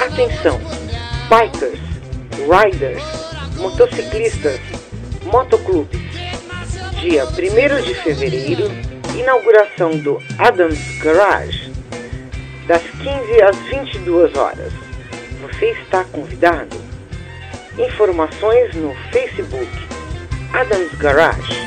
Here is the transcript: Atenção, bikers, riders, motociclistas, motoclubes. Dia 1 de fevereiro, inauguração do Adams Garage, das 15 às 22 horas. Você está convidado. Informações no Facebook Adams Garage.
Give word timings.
Atenção, 0.00 0.60
bikers, 1.28 1.80
riders, 2.46 3.02
motociclistas, 3.56 4.60
motoclubes. 5.24 6.00
Dia 7.00 7.24
1 7.24 7.82
de 7.82 7.94
fevereiro, 7.96 8.70
inauguração 9.18 9.98
do 9.98 10.22
Adams 10.38 10.78
Garage, 11.02 11.72
das 12.68 12.82
15 12.82 13.42
às 13.42 13.56
22 13.56 14.36
horas. 14.36 14.72
Você 15.42 15.72
está 15.72 16.04
convidado. 16.04 16.76
Informações 17.76 18.72
no 18.76 18.94
Facebook 19.10 19.90
Adams 20.60 20.94
Garage. 20.96 21.59